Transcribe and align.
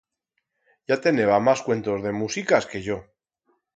Ya 0.87 0.97
teneba 0.99 1.39
mas 1.45 1.61
cuentos 1.65 2.01
de 2.05 2.11
musicas 2.21 2.65
que 2.71 2.79
yo. 2.87 2.97